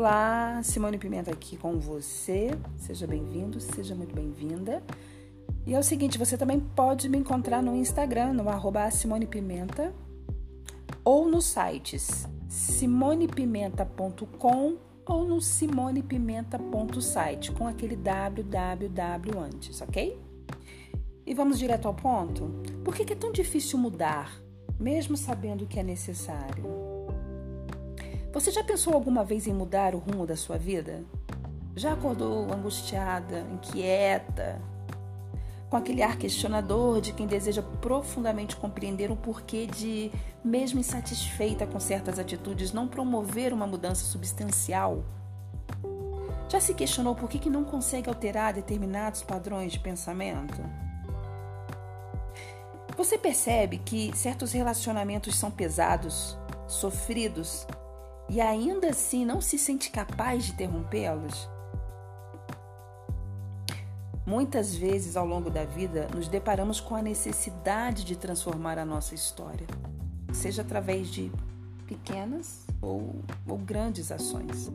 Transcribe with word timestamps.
Olá, 0.00 0.62
Simone 0.62 0.96
Pimenta 0.96 1.30
aqui 1.30 1.58
com 1.58 1.78
você. 1.78 2.48
Seja 2.78 3.06
bem-vindo, 3.06 3.60
seja 3.60 3.94
muito 3.94 4.14
bem-vinda. 4.14 4.82
E 5.66 5.74
é 5.74 5.78
o 5.78 5.82
seguinte, 5.82 6.16
você 6.16 6.38
também 6.38 6.58
pode 6.58 7.06
me 7.06 7.18
encontrar 7.18 7.62
no 7.62 7.76
Instagram, 7.76 8.32
no 8.32 8.48
arroba 8.48 8.90
Simone 8.90 9.26
Pimenta, 9.26 9.92
ou 11.04 11.28
nos 11.28 11.44
sites 11.44 12.26
simonepimenta.com 12.48 14.78
ou 15.04 15.26
no 15.26 15.38
simonepimenta.site, 15.38 17.52
com 17.52 17.66
aquele 17.66 17.94
www 17.94 19.38
antes, 19.38 19.82
ok? 19.82 20.18
E 21.26 21.34
vamos 21.34 21.58
direto 21.58 21.86
ao 21.86 21.92
ponto? 21.92 22.50
Por 22.82 22.94
que 22.94 23.12
é 23.12 23.16
tão 23.16 23.30
difícil 23.30 23.78
mudar, 23.78 24.32
mesmo 24.78 25.14
sabendo 25.14 25.66
que 25.66 25.78
é 25.78 25.82
necessário? 25.82 26.89
Você 28.32 28.52
já 28.52 28.62
pensou 28.62 28.94
alguma 28.94 29.24
vez 29.24 29.48
em 29.48 29.52
mudar 29.52 29.92
o 29.92 29.98
rumo 29.98 30.24
da 30.24 30.36
sua 30.36 30.56
vida? 30.56 31.02
Já 31.74 31.94
acordou 31.94 32.52
angustiada, 32.52 33.40
inquieta, 33.52 34.62
com 35.68 35.76
aquele 35.76 36.00
ar 36.00 36.16
questionador 36.16 37.00
de 37.00 37.12
quem 37.12 37.26
deseja 37.26 37.60
profundamente 37.60 38.54
compreender 38.54 39.10
o 39.10 39.16
porquê 39.16 39.66
de, 39.66 40.12
mesmo 40.44 40.78
insatisfeita 40.78 41.66
com 41.66 41.80
certas 41.80 42.20
atitudes, 42.20 42.72
não 42.72 42.86
promover 42.86 43.52
uma 43.52 43.66
mudança 43.66 44.04
substancial? 44.04 45.02
Já 46.48 46.60
se 46.60 46.72
questionou 46.72 47.16
por 47.16 47.28
que, 47.28 47.38
que 47.38 47.50
não 47.50 47.64
consegue 47.64 48.08
alterar 48.08 48.54
determinados 48.54 49.24
padrões 49.24 49.72
de 49.72 49.80
pensamento? 49.80 50.62
Você 52.96 53.18
percebe 53.18 53.78
que 53.78 54.16
certos 54.16 54.52
relacionamentos 54.52 55.34
são 55.34 55.50
pesados, 55.50 56.38
sofridos 56.68 57.66
e 58.30 58.40
ainda 58.40 58.90
assim 58.90 59.24
não 59.24 59.40
se 59.40 59.58
sente 59.58 59.90
capaz 59.90 60.44
de 60.44 60.52
interrompê-los? 60.52 61.48
Muitas 64.24 64.72
vezes 64.72 65.16
ao 65.16 65.26
longo 65.26 65.50
da 65.50 65.64
vida 65.64 66.08
nos 66.14 66.28
deparamos 66.28 66.78
com 66.78 66.94
a 66.94 67.02
necessidade 67.02 68.04
de 68.04 68.14
transformar 68.14 68.78
a 68.78 68.84
nossa 68.84 69.16
história, 69.16 69.66
seja 70.32 70.62
através 70.62 71.08
de 71.08 71.32
pequenas 71.88 72.64
ou, 72.80 73.16
ou 73.48 73.58
grandes 73.58 74.12
ações. 74.12 74.70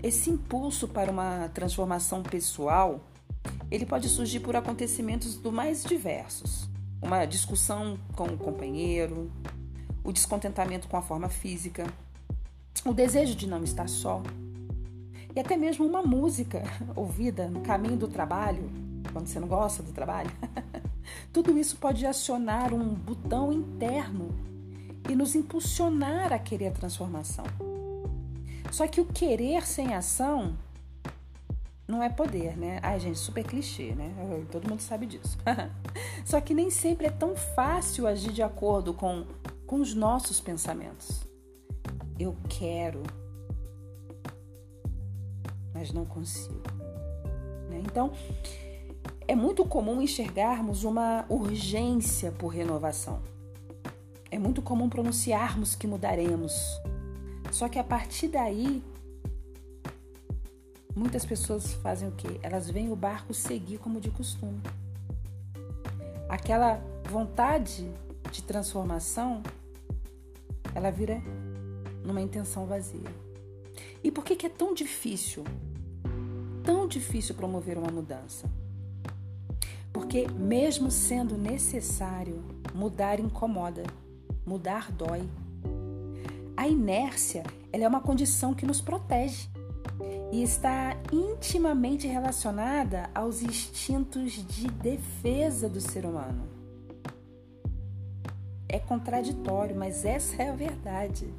Esse 0.00 0.30
impulso 0.30 0.86
para 0.86 1.10
uma 1.10 1.48
transformação 1.48 2.22
pessoal, 2.22 3.00
ele 3.68 3.84
pode 3.84 4.08
surgir 4.08 4.38
por 4.38 4.54
acontecimentos 4.54 5.34
do 5.36 5.50
mais 5.50 5.82
diversos. 5.82 6.70
Uma 7.02 7.24
discussão 7.24 7.98
com 8.14 8.26
o 8.26 8.38
companheiro, 8.38 9.32
o 10.04 10.12
descontentamento 10.12 10.86
com 10.86 10.96
a 10.96 11.02
forma 11.02 11.28
física, 11.28 11.84
o 12.84 12.92
desejo 12.92 13.34
de 13.34 13.46
não 13.46 13.64
estar 13.64 13.88
só 13.88 14.22
e 15.36 15.40
até 15.40 15.54
mesmo 15.54 15.86
uma 15.86 16.02
música 16.02 16.62
ouvida 16.96 17.46
no 17.46 17.60
caminho 17.60 17.98
do 17.98 18.08
trabalho, 18.08 18.70
quando 19.12 19.26
você 19.26 19.38
não 19.38 19.46
gosta 19.46 19.82
do 19.82 19.92
trabalho. 19.92 20.30
Tudo 21.30 21.58
isso 21.58 21.76
pode 21.76 22.06
acionar 22.06 22.72
um 22.72 22.94
botão 22.94 23.52
interno 23.52 24.34
e 25.08 25.14
nos 25.14 25.34
impulsionar 25.34 26.32
a 26.32 26.38
querer 26.38 26.68
a 26.68 26.72
transformação. 26.72 27.44
Só 28.72 28.88
que 28.88 28.98
o 28.98 29.04
querer 29.04 29.66
sem 29.66 29.94
ação 29.94 30.56
não 31.86 32.02
é 32.02 32.08
poder, 32.08 32.56
né? 32.56 32.80
Ai, 32.82 32.98
gente, 32.98 33.18
super 33.18 33.44
clichê, 33.44 33.94
né? 33.94 34.10
Todo 34.50 34.68
mundo 34.68 34.80
sabe 34.80 35.04
disso. 35.04 35.36
Só 36.24 36.40
que 36.40 36.54
nem 36.54 36.70
sempre 36.70 37.08
é 37.08 37.10
tão 37.10 37.36
fácil 37.36 38.06
agir 38.06 38.32
de 38.32 38.42
acordo 38.42 38.94
com, 38.94 39.26
com 39.66 39.82
os 39.82 39.94
nossos 39.94 40.40
pensamentos 40.40 41.25
eu 42.18 42.36
quero, 42.48 43.02
mas 45.74 45.92
não 45.92 46.04
consigo. 46.04 46.62
Né? 47.68 47.82
Então, 47.84 48.12
é 49.28 49.34
muito 49.34 49.64
comum 49.64 50.00
enxergarmos 50.00 50.84
uma 50.84 51.26
urgência 51.28 52.32
por 52.32 52.48
renovação. 52.48 53.20
É 54.30 54.38
muito 54.38 54.62
comum 54.62 54.88
pronunciarmos 54.88 55.74
que 55.74 55.86
mudaremos. 55.86 56.80
Só 57.50 57.68
que 57.68 57.78
a 57.78 57.84
partir 57.84 58.28
daí, 58.28 58.82
muitas 60.94 61.24
pessoas 61.24 61.74
fazem 61.74 62.08
o 62.08 62.12
quê? 62.12 62.40
Elas 62.42 62.70
veem 62.70 62.90
o 62.90 62.96
barco 62.96 63.34
seguir 63.34 63.78
como 63.78 64.00
de 64.00 64.10
costume. 64.10 64.60
Aquela 66.28 66.80
vontade 67.08 67.88
de 68.32 68.42
transformação, 68.42 69.42
ela 70.74 70.90
vira 70.90 71.22
numa 72.06 72.20
intenção 72.20 72.66
vazia. 72.66 73.10
E 74.02 74.10
por 74.10 74.24
que, 74.24 74.36
que 74.36 74.46
é 74.46 74.48
tão 74.48 74.72
difícil, 74.72 75.44
tão 76.62 76.86
difícil 76.86 77.34
promover 77.34 77.76
uma 77.76 77.90
mudança? 77.90 78.48
Porque, 79.92 80.28
mesmo 80.28 80.90
sendo 80.90 81.36
necessário, 81.36 82.42
mudar 82.74 83.18
incomoda, 83.18 83.82
mudar 84.46 84.92
dói. 84.92 85.28
A 86.56 86.68
inércia 86.68 87.42
ela 87.72 87.84
é 87.84 87.88
uma 87.88 88.00
condição 88.00 88.54
que 88.54 88.64
nos 88.64 88.80
protege 88.80 89.48
e 90.32 90.42
está 90.42 90.96
intimamente 91.12 92.06
relacionada 92.06 93.10
aos 93.14 93.42
instintos 93.42 94.32
de 94.32 94.68
defesa 94.68 95.68
do 95.68 95.80
ser 95.80 96.04
humano. 96.04 96.46
É 98.68 98.78
contraditório, 98.78 99.76
mas 99.76 100.04
essa 100.04 100.42
é 100.42 100.48
a 100.48 100.54
verdade. 100.54 101.32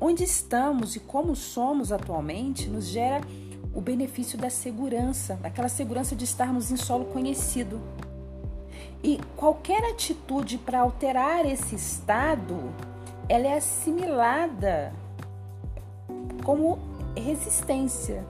Onde 0.00 0.24
estamos 0.24 0.96
e 0.96 1.00
como 1.00 1.36
somos 1.36 1.92
atualmente 1.92 2.68
nos 2.68 2.86
gera 2.86 3.20
o 3.74 3.80
benefício 3.80 4.38
da 4.38 4.48
segurança, 4.48 5.34
daquela 5.36 5.68
segurança 5.68 6.16
de 6.16 6.24
estarmos 6.24 6.70
em 6.70 6.76
solo 6.76 7.04
conhecido. 7.06 7.80
E 9.02 9.20
qualquer 9.36 9.84
atitude 9.84 10.58
para 10.58 10.80
alterar 10.80 11.44
esse 11.46 11.74
estado, 11.74 12.58
ela 13.28 13.46
é 13.46 13.56
assimilada 13.56 14.92
como 16.44 16.78
resistência 17.16 18.24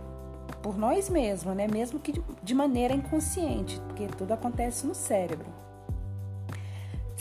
por 0.63 0.77
nós 0.77 1.09
mesmos, 1.09 1.55
né? 1.57 1.67
Mesmo 1.67 1.99
que 1.99 2.23
de 2.43 2.55
maneira 2.55 2.95
inconsciente, 2.95 3.81
porque 3.87 4.07
tudo 4.09 4.33
acontece 4.33 4.87
no 4.87 4.95
cérebro. 4.95 5.60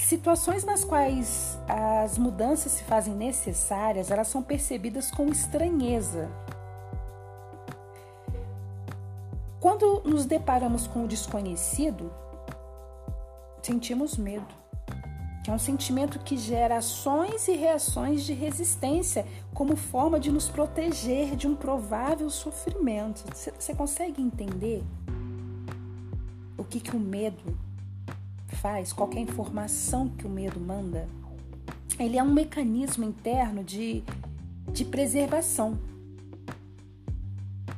Situações 0.06 0.64
nas 0.64 0.84
quais 0.84 1.60
as 1.68 2.18
mudanças 2.18 2.72
se 2.72 2.84
fazem 2.84 3.14
necessárias, 3.14 4.10
elas 4.10 4.28
são 4.28 4.42
percebidas 4.42 5.12
com 5.12 5.28
estranheza. 5.28 6.30
Quando 9.60 10.02
nos 10.06 10.26
deparamos 10.26 10.88
com 10.88 11.04
o 11.04 11.08
desconhecido, 11.08 12.12
sentimos 13.62 14.18
medo, 14.18 14.48
é 15.48 15.52
um 15.52 15.60
sentimento 15.60 16.18
que 16.20 16.38
gera 16.38 16.78
ações 16.78 17.48
e 17.48 17.56
reações 17.56 18.24
de 18.24 18.34
resistência 18.34 19.28
como 19.54 19.76
forma 19.76 20.20
de 20.20 20.32
nos 20.32 20.48
proteger 20.48 21.36
de 21.36 21.46
um 21.46 21.56
provável 21.56 22.30
sofrimento. 22.30 23.24
Você 23.34 23.76
consegue 23.76 24.22
entender 24.22 24.82
o 26.58 26.64
que, 26.64 26.80
que 26.80 26.96
o 26.96 27.00
medo 27.00 27.69
faz, 28.56 28.92
qualquer 28.94 29.20
informação 29.20 30.10
que 30.10 30.26
o 30.26 30.30
medo 30.30 30.60
manda, 30.60 31.08
ele 32.00 32.18
é 32.18 32.24
um 32.24 32.32
mecanismo 32.34 33.04
interno 33.04 33.64
de, 33.64 34.04
de 34.72 34.86
preservação 34.86 35.78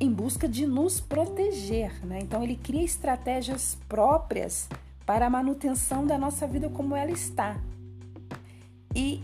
em 0.00 0.12
busca 0.12 0.48
de 0.48 0.66
nos 0.66 1.00
proteger, 1.00 2.04
né? 2.04 2.18
Então 2.20 2.42
ele 2.42 2.56
cria 2.56 2.82
estratégias 2.82 3.78
próprias 3.88 4.68
para 5.06 5.26
a 5.26 5.30
manutenção 5.30 6.06
da 6.06 6.18
nossa 6.18 6.46
vida 6.46 6.68
como 6.68 6.96
ela 6.96 7.10
está. 7.10 7.60
E 8.94 9.22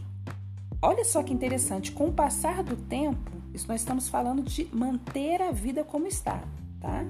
olha 0.81 1.05
só 1.05 1.23
que 1.23 1.32
interessante, 1.32 1.90
com 1.90 2.08
o 2.08 2.12
passar 2.12 2.62
do 2.62 2.76
tempo, 2.76 3.31
isso 3.52 3.67
nós 3.67 3.81
estamos 3.81 4.08
falando 4.08 4.43
de 4.43 4.69
manter 4.73 5.43
a 5.43 5.50
vida 5.50 5.82
como 5.82 6.06
está, 6.06 6.43
tá? 6.81 7.05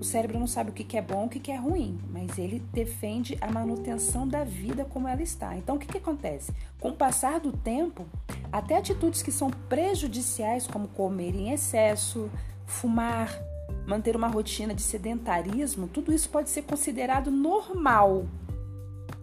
O 0.00 0.04
cérebro 0.04 0.38
não 0.38 0.46
sabe 0.46 0.70
o 0.70 0.72
que 0.72 0.96
é 0.96 1.02
bom, 1.02 1.26
o 1.26 1.28
que 1.28 1.52
é 1.52 1.56
ruim, 1.56 2.00
mas 2.10 2.38
ele 2.38 2.58
defende 2.72 3.36
a 3.38 3.52
manutenção 3.52 4.26
da 4.26 4.42
vida 4.44 4.82
como 4.82 5.06
ela 5.06 5.22
está. 5.22 5.54
Então, 5.54 5.76
o 5.76 5.78
que, 5.78 5.86
que 5.86 5.98
acontece? 5.98 6.54
Com 6.80 6.88
o 6.88 6.96
passar 6.96 7.38
do 7.38 7.52
tempo, 7.52 8.06
até 8.50 8.78
atitudes 8.78 9.20
que 9.22 9.30
são 9.30 9.50
prejudiciais, 9.68 10.66
como 10.66 10.88
comer 10.88 11.34
em 11.34 11.52
excesso, 11.52 12.30
fumar, 12.64 13.30
manter 13.86 14.16
uma 14.16 14.28
rotina 14.28 14.74
de 14.74 14.80
sedentarismo, 14.80 15.86
tudo 15.86 16.14
isso 16.14 16.30
pode 16.30 16.48
ser 16.48 16.62
considerado 16.62 17.30
normal. 17.30 18.24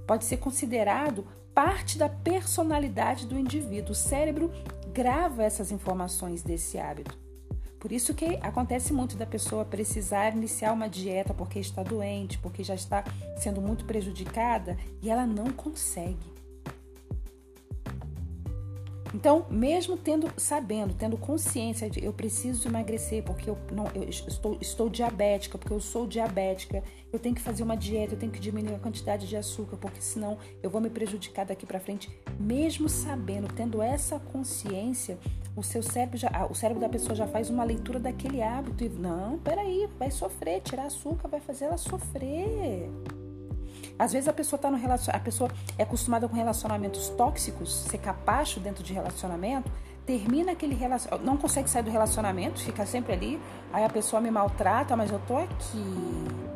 Pode 0.06 0.26
ser 0.26 0.38
considerado 0.38 1.26
parte 1.56 1.98
da 1.98 2.08
personalidade 2.08 3.26
do 3.26 3.36
indivíduo. 3.36 3.94
O 3.94 3.96
cérebro 3.96 4.52
grava 4.94 5.42
essas 5.44 5.72
informações 5.72 6.44
desse 6.44 6.78
hábito. 6.78 7.27
Por 7.80 7.92
isso 7.92 8.14
que 8.14 8.38
acontece 8.42 8.92
muito 8.92 9.16
da 9.16 9.26
pessoa 9.26 9.64
precisar 9.64 10.36
iniciar 10.36 10.74
uma 10.74 10.90
dieta 10.90 11.34
porque 11.34 11.60
está 11.60 11.84
doente, 11.84 12.38
porque 12.40 12.64
já 12.64 12.74
está 12.74 13.04
sendo 13.38 13.62
muito 13.62 13.86
prejudicada 13.86 14.78
e 15.02 15.10
ela 15.10 15.28
não 15.28 15.52
consegue. 15.52 16.37
Então, 19.18 19.48
mesmo 19.50 19.98
tendo, 19.98 20.32
sabendo, 20.38 20.94
tendo 20.94 21.18
consciência 21.18 21.90
de 21.90 22.06
eu 22.06 22.14
preciso 22.14 22.68
emagrecer 22.68 23.24
porque 23.24 23.50
eu 23.50 23.58
não 23.72 23.88
eu 23.96 24.04
estou, 24.04 24.56
estou 24.62 24.88
diabética, 24.88 25.58
porque 25.58 25.74
eu 25.74 25.80
sou 25.80 26.06
diabética, 26.06 26.84
eu 27.12 27.18
tenho 27.18 27.34
que 27.34 27.42
fazer 27.42 27.64
uma 27.64 27.76
dieta, 27.76 28.14
eu 28.14 28.20
tenho 28.20 28.32
que 28.32 28.40
diminuir 28.40 28.76
a 28.76 28.80
quantidade 28.80 29.28
de 29.28 29.36
açúcar, 29.36 29.76
porque 29.78 30.00
senão 30.02 30.38
eu 30.62 30.70
vou 30.70 30.80
me 30.80 30.92
prejudicar 30.92 31.48
daqui 31.48 31.66
para 31.66 31.80
frente. 31.80 32.16
Mesmo 32.40 32.88
sabendo, 32.88 33.52
tendo 33.52 33.82
essa 33.82 34.20
consciência, 34.20 35.18
o 35.56 35.64
seu 35.64 35.82
cérebro 35.82 36.16
já, 36.16 36.30
o 36.48 36.54
cérebro 36.54 36.80
da 36.80 36.88
pessoa 36.88 37.16
já 37.16 37.26
faz 37.26 37.50
uma 37.50 37.64
leitura 37.64 38.00
daquele 38.00 38.44
hábito 38.44 38.84
e 38.84 38.90
não, 38.90 39.40
peraí, 39.40 39.90
vai 39.98 40.12
sofrer, 40.12 40.62
tirar 40.62 40.86
açúcar 40.86 41.28
vai 41.28 41.40
fazer 41.40 41.66
ela 41.66 41.78
sofrer. 41.78 42.88
Às 44.00 44.14
vezes 44.14 44.28
a 44.28 44.34
pessoa 44.34 44.60
tá 44.60 44.70
no 44.70 44.78
relacion... 44.78 45.12
a 45.14 45.20
pessoa 45.20 45.50
é 45.78 45.84
acostumada 45.84 46.28
com 46.28 46.36
relacionamentos 46.36 47.10
tóxicos, 47.10 47.74
ser 47.74 47.98
capacho 47.98 48.60
dentro 48.60 48.84
de 48.84 48.94
relacionamento, 48.94 49.72
termina 50.06 50.54
aquele 50.54 50.76
relacionamento, 50.76 51.26
não 51.26 51.38
consegue 51.38 51.70
sair 51.70 51.84
do 51.84 51.92
relacionamento, 51.92 52.60
fica 52.62 52.86
sempre 52.86 53.14
ali, 53.14 53.40
aí 53.74 53.84
a 53.84 53.90
pessoa 53.90 54.22
me 54.22 54.32
maltrata, 54.32 54.96
mas 54.96 55.12
eu 55.12 55.20
tô 55.28 55.38
aqui. 55.38 56.48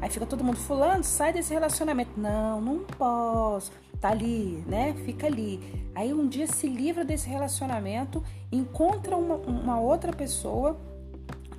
Aí 0.00 0.08
fica 0.08 0.24
todo 0.24 0.42
mundo 0.42 0.56
fulano, 0.56 1.04
sai 1.04 1.32
desse 1.32 1.52
relacionamento. 1.52 2.12
Não, 2.16 2.60
não 2.60 2.78
posso. 2.78 3.70
Tá 4.00 4.08
ali, 4.08 4.64
né? 4.66 4.94
Fica 5.04 5.26
ali. 5.26 5.90
Aí 5.94 6.14
um 6.14 6.26
dia 6.26 6.46
se 6.46 6.66
livra 6.66 7.04
desse 7.04 7.28
relacionamento, 7.28 8.24
encontra 8.50 9.14
uma, 9.14 9.34
uma 9.34 9.78
outra 9.78 10.10
pessoa 10.10 10.78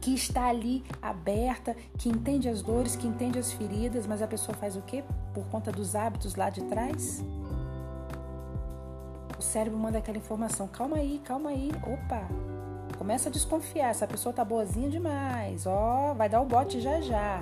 que 0.01 0.13
está 0.13 0.47
ali 0.47 0.83
aberta, 1.01 1.75
que 1.97 2.09
entende 2.09 2.49
as 2.49 2.61
dores, 2.61 2.95
que 2.95 3.07
entende 3.07 3.37
as 3.37 3.51
feridas, 3.53 4.07
mas 4.07 4.21
a 4.21 4.27
pessoa 4.27 4.57
faz 4.57 4.75
o 4.75 4.81
quê? 4.81 5.03
Por 5.33 5.45
conta 5.45 5.71
dos 5.71 5.95
hábitos 5.95 6.35
lá 6.35 6.49
de 6.49 6.63
trás? 6.63 7.23
O 9.37 9.41
cérebro 9.41 9.77
manda 9.77 9.99
aquela 9.99 10.17
informação: 10.17 10.67
calma 10.67 10.97
aí, 10.97 11.21
calma 11.23 11.51
aí, 11.51 11.71
opa. 11.83 12.27
Começa 12.97 13.29
a 13.29 13.31
desconfiar, 13.31 13.89
essa 13.89 14.05
pessoa 14.05 14.33
tá 14.33 14.43
boazinha 14.43 14.89
demais, 14.89 15.65
ó, 15.65 16.13
vai 16.13 16.29
dar 16.29 16.41
o 16.41 16.45
bote 16.45 16.79
já 16.79 17.01
já. 17.01 17.41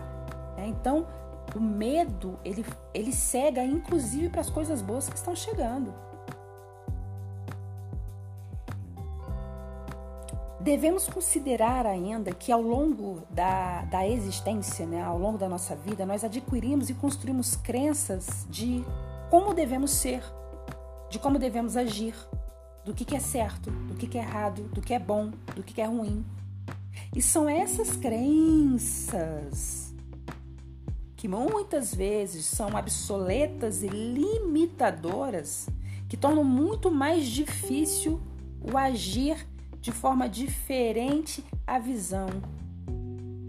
É, 0.58 0.66
então, 0.66 1.08
o 1.56 1.60
medo, 1.60 2.40
ele, 2.46 2.66
ele 2.94 3.12
cega 3.12 3.64
inclusive 3.64 4.30
para 4.30 4.42
as 4.42 4.50
coisas 4.50 4.82
boas 4.82 5.10
que 5.10 5.16
estão 5.16 5.36
chegando. 5.36 5.94
Devemos 10.60 11.08
considerar 11.08 11.86
ainda 11.86 12.34
que 12.34 12.52
ao 12.52 12.62
longo 12.62 13.24
da, 13.30 13.84
da 13.84 14.08
existência, 14.08 14.86
né, 14.86 15.02
ao 15.02 15.18
longo 15.18 15.38
da 15.38 15.48
nossa 15.48 15.74
vida, 15.74 16.06
nós 16.06 16.24
adquirimos 16.24 16.90
e 16.90 16.94
construímos 16.94 17.56
crenças 17.56 18.46
de 18.50 18.84
como 19.30 19.54
devemos 19.54 19.92
ser, 19.92 20.22
de 21.10 21.18
como 21.18 21.40
devemos 21.40 21.78
agir, 21.78 22.14
do 22.84 22.94
que, 22.94 23.06
que 23.06 23.16
é 23.16 23.20
certo, 23.20 23.72
do 23.72 23.96
que, 23.96 24.06
que 24.06 24.18
é 24.18 24.22
errado, 24.22 24.64
do 24.74 24.82
que 24.82 24.94
é 24.94 25.00
bom, 25.00 25.32
do 25.56 25.64
que, 25.64 25.74
que 25.74 25.82
é 25.82 25.86
ruim. 25.86 26.26
E 27.16 27.22
são 27.22 27.48
essas 27.48 27.96
crenças 27.96 29.94
que 31.16 31.28
muitas 31.28 31.94
vezes 31.94 32.46
são 32.46 32.76
obsoletas 32.76 33.84
e 33.84 33.88
limitadoras 33.88 35.70
que 36.08 36.18
tornam 36.18 36.44
muito 36.44 36.90
mais 36.90 37.28
difícil 37.28 38.22
o 38.62 38.78
agir 38.78 39.48
de 39.90 39.96
forma 39.96 40.30
diferente 40.30 41.44
a 41.66 41.80
visão 41.80 42.28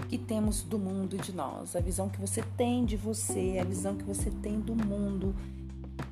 que 0.08 0.16
temos 0.16 0.62
do 0.62 0.78
mundo 0.78 1.18
de 1.18 1.34
nós, 1.34 1.76
a 1.76 1.80
visão 1.80 2.08
que 2.08 2.18
você 2.18 2.42
tem 2.56 2.86
de 2.86 2.96
você, 2.96 3.58
a 3.60 3.64
visão 3.64 3.94
que 3.94 4.02
você 4.02 4.30
tem 4.30 4.58
do 4.58 4.74
mundo, 4.74 5.36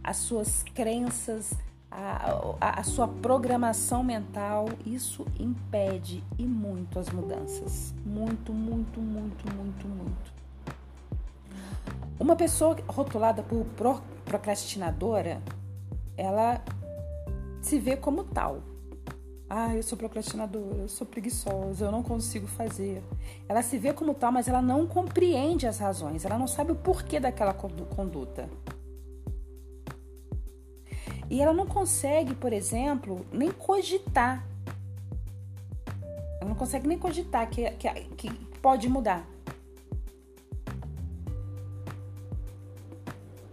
as 0.05 0.19
suas 0.19 0.63
crenças, 0.75 1.55
a, 1.91 2.57
a, 2.61 2.81
a 2.81 2.83
sua 2.83 3.09
programação 3.09 4.05
mental, 4.05 4.69
isso 4.85 5.27
impede 5.41 6.23
e 6.39 6.45
muito 6.45 6.99
as 6.99 7.09
mudanças. 7.09 7.95
Muito, 8.05 8.53
muito, 8.53 9.01
muito, 9.01 9.55
muito, 9.55 9.89
muito. 9.89 10.33
Uma 12.21 12.37
pessoa 12.37 12.77
rotulada 12.87 13.43
por 13.43 13.65
procrastinadora, 14.27 15.41
ela 16.19 16.63
se 17.63 17.79
vê 17.79 17.97
como 17.97 18.25
tal. 18.25 18.63
Ah, 19.51 19.75
eu 19.75 19.83
sou 19.83 19.97
procrastinadora, 19.97 20.83
eu 20.83 20.89
sou 20.89 21.07
preguiçosa, 21.07 21.87
eu 21.87 21.93
não 21.93 22.03
consigo 22.03 22.47
fazer. 22.47 23.03
Ela 23.49 23.63
se 23.63 23.79
vê 23.79 23.95
como 23.95 24.13
tal, 24.13 24.31
mas 24.31 24.47
ela 24.47 24.61
não 24.61 24.87
compreende 24.87 25.67
as 25.67 25.79
razões, 25.79 26.25
ela 26.27 26.39
não 26.39 26.47
sabe 26.47 26.73
o 26.73 26.77
porquê 26.77 27.19
daquela 27.19 27.55
conduta. 27.55 28.49
E 31.31 31.41
ela 31.41 31.55
não 31.55 31.67
consegue, 31.67 32.35
por 32.35 32.53
exemplo, 32.53 33.25
nem 33.33 33.51
cogitar. 33.51 34.47
Ela 36.41 36.51
não 36.51 36.57
consegue 36.57 36.87
nem 36.87 36.99
cogitar 36.99 37.49
que, 37.49 37.71
que, 37.73 37.89
que 38.17 38.31
pode 38.61 38.87
mudar. 38.89 39.27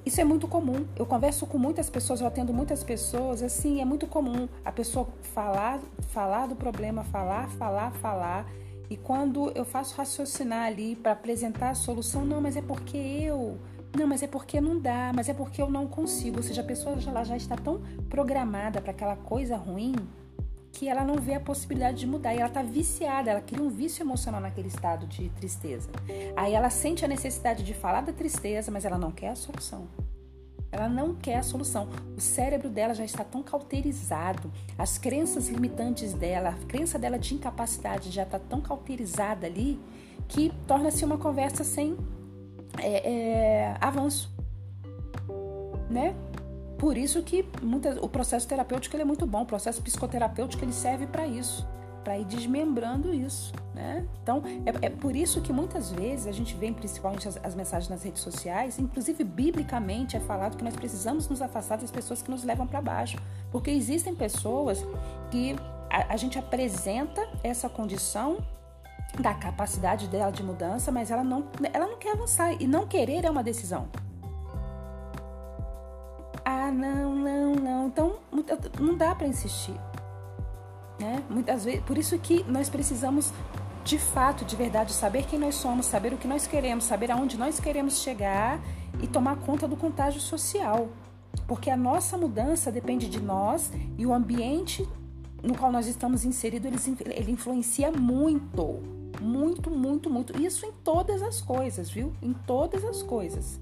Isso 0.06 0.22
é 0.22 0.24
muito 0.24 0.48
comum. 0.48 0.86
Eu 0.96 1.06
converso 1.06 1.48
com 1.48 1.57
muitas 1.57 1.90
pessoas, 1.90 2.22
eu 2.22 2.28
atendo 2.28 2.54
muitas 2.54 2.84
pessoas, 2.84 3.42
assim, 3.42 3.81
é 3.81 3.86
muito 3.86 4.06
comum 4.06 4.48
a 4.63 4.72
pessoa 4.72 5.07
falar, 5.34 5.80
falar 6.10 6.48
do 6.48 6.56
problema, 6.56 7.04
falar, 7.06 7.50
falar, 7.50 7.92
falar. 7.94 8.46
E 8.88 8.96
quando 8.96 9.52
eu 9.56 9.66
faço 9.66 9.96
raciocinar 9.96 10.68
ali 10.68 10.96
para 10.96 11.13
apresentar 11.13 11.72
a 11.72 11.75
solução, 11.75 12.24
não, 12.24 12.40
mas 12.40 12.56
é 12.56 12.62
porque 12.62 12.98
eu, 12.98 13.57
não, 13.98 14.06
mas 14.06 14.22
é 14.22 14.28
porque 14.28 14.62
não 14.62 14.80
dá, 14.80 15.12
mas 15.16 15.28
é 15.28 15.34
porque 15.34 15.60
eu 15.60 15.72
não 15.72 15.88
consigo. 15.88 16.38
Ou 16.38 16.44
seja, 16.44 16.62
a 16.62 16.66
pessoa 16.66 17.00
já, 17.00 17.24
já 17.24 17.36
está 17.36 17.56
tão 17.56 17.81
programada 18.07 18.80
para 18.80 18.92
aquela 18.92 19.16
coisa 19.16 19.56
ruim 19.56 19.96
que 20.75 20.89
ela 20.89 21.06
não 21.06 21.16
vê 21.16 21.33
a 21.36 21.39
possibilidade 21.39 22.00
de 22.00 22.06
mudar. 22.06 22.33
E 22.33 22.38
ela 22.38 22.48
está 22.48 22.62
viciada, 22.62 23.31
ela 23.31 23.42
cria 23.42 23.63
um 23.63 23.69
vício 23.69 24.04
emocional 24.04 24.42
naquele 24.42 24.68
estado 24.68 25.07
de 25.07 25.30
tristeza. 25.30 25.89
Aí 26.36 26.54
ela 26.54 26.69
sente 26.69 27.06
a 27.06 27.07
necessidade 27.07 27.63
de 27.63 27.74
falar 27.74 28.01
da 28.01 28.12
tristeza, 28.12 28.69
mas 28.69 28.83
ela 28.83 28.98
não 28.98 29.10
quer 29.10 29.30
a 29.30 29.36
solução. 29.36 29.88
Ela 30.69 30.89
não 30.89 31.16
quer 31.16 31.38
a 31.38 31.44
solução. 31.44 31.88
O 32.18 32.19
cérebro 32.19 32.69
dela 32.69 32.94
já 32.94 33.06
está 33.06 33.24
tão 33.24 33.42
cauterizado, 33.42 34.51
as 34.77 34.98
crenças 34.98 35.48
limitantes 35.48 36.12
dela, 36.12 36.50
a 36.50 36.66
crença 36.66 37.00
dela 37.00 37.18
de 37.18 37.33
incapacidade 37.33 38.12
já 38.12 38.24
está 38.24 38.38
tão 38.38 38.60
cauterizada 38.60 39.48
ali 39.48 39.80
que 40.28 40.51
torna-se 40.68 41.06
uma 41.06 41.18
conversa 41.18 41.63
sem 41.63 41.95
é, 42.81 43.10
é, 43.10 43.78
avanço, 43.80 44.30
né? 45.89 46.13
Por 46.77 46.98
isso 46.98 47.22
que 47.24 47.45
muita, 47.62 47.98
o 48.04 48.10
processo 48.10 48.48
terapêutico 48.48 48.97
é 48.97 49.06
muito 49.06 49.26
bom, 49.26 49.44
o 49.44 49.45
processo 49.45 49.81
psicoterapêutico 49.81 50.64
ele 50.64 50.73
serve 50.73 51.07
para 51.07 51.26
isso, 51.26 51.66
para 52.04 52.19
ir 52.19 52.26
desmembrando 52.26 53.14
isso, 53.14 53.54
né? 53.73 54.06
Então, 54.21 54.44
é, 54.66 54.88
é, 54.88 54.90
por 54.90 55.16
isso 55.16 55.42
que 55.42 55.54
muitas 55.54 55.90
vezes 55.92 56.28
a 56.28 56.33
gente 56.33 56.54
vê, 56.56 56.71
principalmente 56.71 57.28
as, 57.28 57.40
as, 57.42 57.56
mensagens 57.56 57.90
nas 57.90 58.04
redes 58.04 58.21
sociais, 58.21 58.78
inclusive 58.78 59.23
biblicamente 59.23 60.18
é 60.18 60.19
falado 60.19 60.57
que 60.57 60.64
nós 60.64 60.76
precisamos 60.76 61.30
nos 61.30 61.42
afastar 61.42 61.78
das 61.78 61.92
pessoas 61.92 62.21
que 62.21 62.30
nos 62.30 62.44
levam 62.44 62.68
para 62.68 62.81
baixo, 62.81 63.18
porque 63.52 63.71
existem 63.71 64.14
pessoas 64.14 64.85
que 65.31 65.56
a, 65.90 66.14
a 66.14 66.18
gente 66.18 66.38
apresenta 66.38 67.26
essa 67.42 67.69
condição 67.69 68.38
da 69.18 69.33
capacidade 69.33 70.09
dela 70.09 70.30
de 70.30 70.44
mudança, 70.44 70.92
mas 70.92 71.09
ela 71.09 71.23
não, 71.23 71.45
ela 71.71 71.88
não 71.88 71.97
quer 71.97 72.11
avançar 72.11 72.52
e 72.61 72.68
não 72.68 72.85
querer 72.85 73.23
é 73.23 73.31
uma 73.31 73.42
decisão 73.42 73.88
ah, 76.56 76.71
não, 76.71 77.16
não, 77.16 77.56
não. 77.56 77.88
Então 77.88 78.16
não 78.80 78.95
dá 78.95 79.14
para 79.14 79.28
insistir. 79.28 79.76
Né? 81.00 81.24
Muitas 81.30 81.66
vezes, 81.66 81.81
por 81.83 81.97
isso 81.97 82.18
que 82.18 82.44
nós 82.44 82.69
precisamos 82.69 83.33
de 83.83 84.00
fato, 84.00 84.44
de 84.44 84.56
verdade, 84.56 84.94
saber 84.94 85.26
quem 85.26 85.38
nós 85.38 85.56
somos, 85.56 85.85
saber 85.85 86.14
o 86.14 86.18
que 86.18 86.28
nós 86.28 86.47
queremos, 86.47 86.85
saber 86.85 87.12
aonde 87.12 87.38
nós 87.38 87.59
queremos 87.59 88.00
chegar 88.00 88.59
e 89.02 89.07
tomar 89.07 89.35
conta 89.38 89.68
do 89.68 89.76
contágio 89.76 90.19
social. 90.19 90.90
Porque 91.47 91.69
a 91.69 91.78
nossa 91.78 92.18
mudança 92.18 92.71
depende 92.71 93.07
de 93.07 93.21
nós 93.21 93.71
e 93.97 94.06
o 94.06 94.14
ambiente 94.14 94.88
no 95.44 95.56
qual 95.56 95.71
nós 95.71 95.85
estamos 95.85 96.26
inseridos, 96.26 96.88
ele, 96.88 97.31
influencia 97.31 97.92
muito, 97.92 98.81
muito, 99.21 99.69
muito, 99.69 100.09
muito. 100.09 100.42
Isso 100.42 100.66
em 100.66 100.71
todas 100.83 101.21
as 101.21 101.40
coisas, 101.40 101.90
viu? 101.90 102.12
Em 102.21 102.33
todas 102.33 102.83
as 102.83 103.04
coisas. 103.04 103.59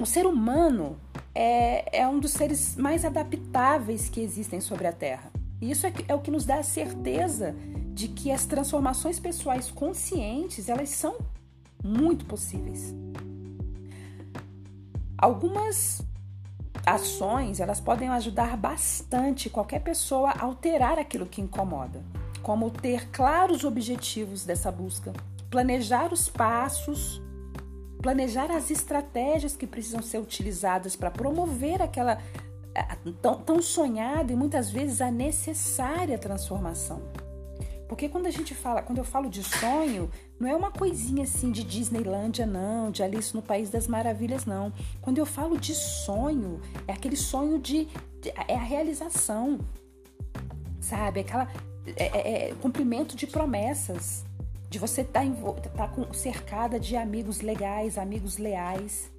O 0.00 0.04
ser 0.04 0.26
humano 0.26 0.96
é, 1.36 2.00
é 2.00 2.08
um 2.08 2.18
dos 2.18 2.30
seres 2.32 2.76
mais 2.76 3.04
adaptáveis 3.04 4.08
que 4.08 4.22
existem 4.22 4.58
sobre 4.58 4.86
a 4.86 4.92
Terra. 4.92 5.30
E 5.60 5.70
isso 5.70 5.86
é, 5.86 5.92
é 6.08 6.14
o 6.14 6.18
que 6.18 6.30
nos 6.30 6.46
dá 6.46 6.56
a 6.56 6.62
certeza 6.62 7.54
de 7.92 8.08
que 8.08 8.30
as 8.30 8.46
transformações 8.46 9.20
pessoais 9.20 9.70
conscientes 9.70 10.70
elas 10.70 10.88
são 10.88 11.18
muito 11.84 12.24
possíveis. 12.24 12.94
Algumas 15.18 16.00
ações 16.86 17.60
elas 17.60 17.80
podem 17.80 18.08
ajudar 18.08 18.56
bastante 18.56 19.50
qualquer 19.50 19.80
pessoa 19.80 20.30
a 20.30 20.44
alterar 20.44 20.98
aquilo 20.98 21.26
que 21.26 21.42
incomoda, 21.42 22.02
como 22.42 22.70
ter 22.70 23.10
claros 23.10 23.62
objetivos 23.62 24.46
dessa 24.46 24.72
busca, 24.72 25.12
planejar 25.50 26.14
os 26.14 26.30
passos 26.30 27.20
planejar 28.06 28.52
as 28.52 28.70
estratégias 28.70 29.56
que 29.56 29.66
precisam 29.66 30.00
ser 30.00 30.18
utilizadas 30.18 30.94
para 30.94 31.10
promover 31.10 31.82
aquela 31.82 32.22
tão, 33.20 33.40
tão 33.40 33.60
sonhada 33.60 34.32
e 34.32 34.36
muitas 34.36 34.70
vezes 34.70 35.00
a 35.00 35.10
necessária 35.10 36.16
transformação. 36.16 37.02
Porque 37.88 38.08
quando 38.08 38.26
a 38.26 38.30
gente 38.30 38.54
fala, 38.54 38.80
quando 38.80 38.98
eu 38.98 39.04
falo 39.04 39.28
de 39.28 39.42
sonho, 39.42 40.08
não 40.38 40.48
é 40.48 40.54
uma 40.54 40.70
coisinha 40.70 41.24
assim 41.24 41.50
de 41.50 41.64
Disneylândia, 41.64 42.46
não, 42.46 42.92
de 42.92 43.02
Alice 43.02 43.34
no 43.34 43.42
País 43.42 43.70
das 43.70 43.88
Maravilhas, 43.88 44.46
não. 44.46 44.72
Quando 45.00 45.18
eu 45.18 45.26
falo 45.26 45.58
de 45.58 45.74
sonho, 45.74 46.60
é 46.86 46.92
aquele 46.92 47.16
sonho 47.16 47.58
de. 47.58 47.86
de 48.20 48.30
é 48.46 48.54
a 48.54 48.62
realização, 48.62 49.58
sabe? 50.78 51.20
Aquela. 51.20 51.48
É, 51.96 52.04
é, 52.04 52.50
é 52.50 52.54
cumprimento 52.54 53.16
de 53.16 53.26
promessas, 53.26 54.25
de 54.68 54.78
você 54.78 55.02
estar 55.02 55.24
tá, 55.76 55.88
tá 55.88 56.14
cercada 56.14 56.78
de 56.78 56.96
amigos 56.96 57.40
legais, 57.40 57.98
amigos 57.98 58.38
leais. 58.38 59.10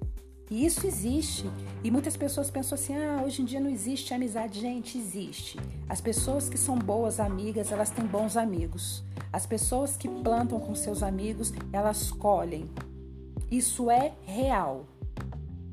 E 0.50 0.64
isso 0.64 0.86
existe. 0.86 1.44
E 1.84 1.90
muitas 1.90 2.16
pessoas 2.16 2.50
pensam 2.50 2.76
assim: 2.76 2.96
ah, 2.96 3.22
hoje 3.24 3.42
em 3.42 3.44
dia 3.44 3.60
não 3.60 3.70
existe 3.70 4.14
amizade. 4.14 4.60
Gente, 4.60 4.96
existe. 4.98 5.58
As 5.88 6.00
pessoas 6.00 6.48
que 6.48 6.56
são 6.56 6.78
boas 6.78 7.20
amigas, 7.20 7.70
elas 7.70 7.90
têm 7.90 8.06
bons 8.06 8.36
amigos. 8.36 9.04
As 9.32 9.44
pessoas 9.44 9.96
que 9.96 10.08
plantam 10.08 10.58
com 10.58 10.74
seus 10.74 11.02
amigos, 11.02 11.52
elas 11.72 12.10
colhem. 12.10 12.68
Isso 13.50 13.90
é 13.90 14.12
real. 14.24 14.86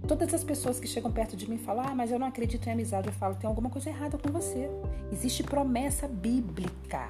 Todas 0.07 0.33
as 0.33 0.43
pessoas 0.43 0.79
que 0.79 0.87
chegam 0.87 1.11
perto 1.11 1.37
de 1.37 1.49
mim 1.49 1.57
falam: 1.57 1.85
Ah, 1.87 1.95
mas 1.95 2.11
eu 2.11 2.19
não 2.19 2.27
acredito 2.27 2.67
em 2.67 2.73
amizade. 2.73 3.07
Eu 3.07 3.13
falo: 3.13 3.35
tem 3.35 3.47
alguma 3.47 3.69
coisa 3.69 3.89
errada 3.89 4.17
com 4.17 4.29
você. 4.29 4.69
Existe 5.11 5.41
promessa 5.41 6.05
bíblica. 6.07 7.09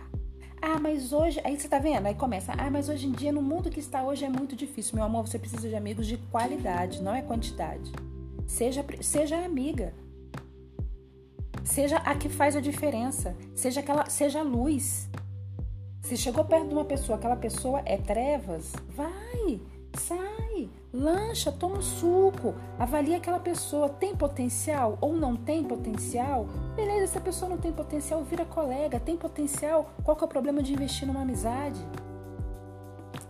Ah, 0.67 0.79
mas 0.79 1.13
hoje. 1.13 1.39
Aí 1.43 1.59
você 1.59 1.67
tá 1.67 1.77
vendo? 1.77 2.07
Aí 2.07 2.15
começa. 2.15 2.51
Ah, 2.53 2.71
mas 2.71 2.89
hoje 2.89 3.05
em 3.05 3.11
dia, 3.11 3.31
no 3.31 3.39
mundo 3.41 3.69
que 3.69 3.79
está 3.79 4.01
hoje, 4.01 4.25
é 4.25 4.29
muito 4.29 4.55
difícil. 4.55 4.95
Meu 4.95 5.05
amor, 5.05 5.27
você 5.27 5.37
precisa 5.37 5.69
de 5.69 5.75
amigos 5.75 6.07
de 6.07 6.17
qualidade, 6.17 7.03
não 7.03 7.13
é 7.13 7.21
quantidade. 7.21 7.91
Seja, 8.47 8.83
seja 8.99 9.37
amiga. 9.45 9.93
Seja 11.63 11.97
a 11.97 12.15
que 12.15 12.29
faz 12.29 12.55
a 12.55 12.59
diferença. 12.59 13.37
Seja 13.53 13.81
aquela. 13.81 14.09
Seja 14.09 14.39
a 14.39 14.43
luz. 14.43 15.07
Se 16.01 16.17
chegou 16.17 16.43
perto 16.43 16.67
de 16.67 16.73
uma 16.73 16.85
pessoa, 16.85 17.19
aquela 17.19 17.35
pessoa 17.35 17.83
é 17.85 17.97
trevas, 17.97 18.73
vai, 18.89 19.59
sai, 19.97 20.44
lancha, 20.93 21.51
toma 21.51 21.77
um 21.77 21.81
suco, 21.81 22.55
avalia 22.79 23.17
aquela 23.17 23.39
pessoa, 23.39 23.89
tem 23.89 24.15
potencial 24.15 24.97
ou 25.01 25.13
não 25.13 25.35
tem 25.35 25.63
potencial? 25.63 26.47
Beleza, 26.75 27.13
se 27.13 27.17
a 27.17 27.21
pessoa 27.21 27.49
não 27.49 27.57
tem 27.57 27.71
potencial, 27.71 28.23
vira 28.23 28.45
colega, 28.45 28.99
tem 28.99 29.17
potencial, 29.17 29.89
qual 30.03 30.15
que 30.15 30.23
é 30.23 30.27
o 30.27 30.29
problema 30.29 30.63
de 30.63 30.73
investir 30.73 31.07
numa 31.07 31.21
amizade? 31.21 31.79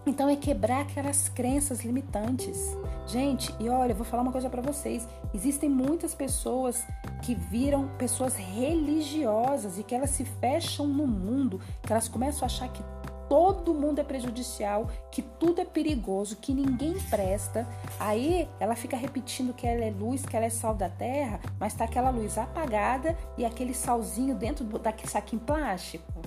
Então 0.05 0.29
é 0.29 0.35
quebrar 0.35 0.81
aquelas 0.81 1.29
crenças 1.29 1.83
limitantes. 1.83 2.77
Gente, 3.07 3.53
e 3.59 3.67
olha, 3.69 3.91
eu 3.91 3.95
vou 3.95 4.05
falar 4.05 4.21
uma 4.21 4.31
coisa 4.31 4.49
para 4.49 4.61
vocês. 4.61 5.07
Existem 5.33 5.67
muitas 5.67 6.13
pessoas 6.13 6.85
que 7.23 7.33
viram 7.33 7.87
pessoas 7.97 8.35
religiosas 8.35 9.79
e 9.79 9.83
que 9.83 9.95
elas 9.95 10.11
se 10.11 10.23
fecham 10.23 10.85
no 10.85 11.07
mundo, 11.07 11.59
que 11.81 11.91
elas 11.91 12.07
começam 12.07 12.43
a 12.43 12.45
achar 12.45 12.69
que 12.69 12.83
todo 13.29 13.73
mundo 13.73 13.99
é 13.99 14.03
prejudicial, 14.03 14.89
que 15.11 15.21
tudo 15.21 15.61
é 15.61 15.65
perigoso, 15.65 16.35
que 16.37 16.53
ninguém 16.53 16.93
presta. 17.09 17.67
Aí 17.99 18.47
ela 18.59 18.75
fica 18.75 18.95
repetindo 18.95 19.53
que 19.53 19.65
ela 19.65 19.83
é 19.83 19.91
luz, 19.91 20.25
que 20.25 20.35
ela 20.35 20.45
é 20.45 20.49
sal 20.49 20.75
da 20.75 20.89
terra, 20.89 21.39
mas 21.59 21.73
tá 21.73 21.85
aquela 21.85 22.09
luz 22.09 22.37
apagada 22.37 23.17
e 23.37 23.45
aquele 23.45 23.73
salzinho 23.73 24.35
dentro 24.35 24.65
daquele 24.79 25.09
saquinho 25.09 25.41
plástico, 25.41 26.21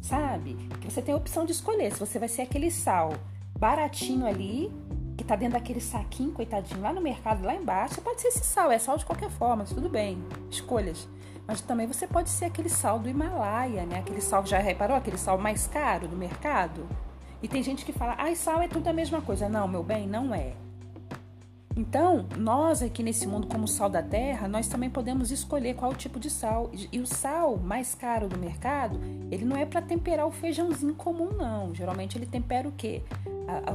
sabe? 0.00 0.54
Que 0.80 0.90
você 0.90 1.02
tem 1.02 1.14
a 1.14 1.16
opção 1.16 1.44
de 1.44 1.52
escolher 1.52 1.92
se 1.92 2.00
você 2.00 2.18
vai 2.18 2.28
ser 2.28 2.42
aquele 2.42 2.70
sal 2.70 3.12
baratinho 3.58 4.26
ali, 4.26 4.72
que 5.16 5.24
tá 5.24 5.36
dentro 5.36 5.58
daquele 5.58 5.80
saquinho, 5.80 6.32
coitadinho, 6.32 6.80
lá 6.80 6.92
no 6.92 7.00
mercado, 7.00 7.44
lá 7.44 7.54
embaixo. 7.54 8.00
Pode 8.00 8.20
ser 8.20 8.28
esse 8.28 8.44
sal, 8.44 8.72
é 8.72 8.78
sal 8.78 8.98
de 8.98 9.04
qualquer 9.04 9.30
forma, 9.30 9.64
tudo 9.64 9.88
bem, 9.88 10.18
escolhas. 10.50 11.08
Mas 11.46 11.60
também 11.60 11.86
você 11.86 12.06
pode 12.06 12.30
ser 12.30 12.46
aquele 12.46 12.68
sal 12.68 12.98
do 12.98 13.08
Himalaia, 13.08 13.84
né? 13.84 13.98
Aquele 13.98 14.20
sal, 14.20 14.46
já 14.46 14.58
reparou? 14.58 14.96
Aquele 14.96 15.18
sal 15.18 15.38
mais 15.38 15.66
caro 15.66 16.06
do 16.06 16.16
mercado. 16.16 16.86
E 17.42 17.48
tem 17.48 17.62
gente 17.62 17.84
que 17.84 17.92
fala, 17.92 18.14
ai, 18.18 18.36
sal 18.36 18.62
é 18.62 18.68
tudo 18.68 18.86
a 18.88 18.92
mesma 18.92 19.20
coisa. 19.20 19.48
Não, 19.48 19.66
meu 19.66 19.82
bem, 19.82 20.06
não 20.06 20.32
é. 20.34 20.54
Então, 21.74 22.26
nós 22.36 22.82
aqui 22.82 23.02
nesse 23.02 23.26
mundo, 23.26 23.46
como 23.46 23.66
sal 23.66 23.88
da 23.88 24.02
terra, 24.02 24.46
nós 24.46 24.68
também 24.68 24.90
podemos 24.90 25.30
escolher 25.30 25.74
qual 25.74 25.94
tipo 25.94 26.20
de 26.20 26.28
sal. 26.28 26.70
E 26.92 27.00
o 27.00 27.06
sal 27.06 27.56
mais 27.56 27.94
caro 27.94 28.28
do 28.28 28.38
mercado, 28.38 29.00
ele 29.30 29.44
não 29.44 29.56
é 29.56 29.64
para 29.64 29.80
temperar 29.80 30.26
o 30.26 30.30
feijãozinho 30.30 30.94
comum, 30.94 31.30
não. 31.32 31.74
Geralmente 31.74 32.16
ele 32.16 32.26
tempera 32.26 32.68
o 32.68 32.72
quê? 32.72 33.02